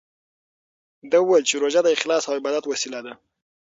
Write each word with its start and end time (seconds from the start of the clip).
ده 1.11 1.17
وویل 1.21 1.43
چې 1.49 1.55
روژه 1.63 1.81
د 1.83 1.87
اخلاص 1.97 2.23
او 2.27 2.33
عبادت 2.39 2.63
وسیله 2.67 2.99
ده. 3.05 3.13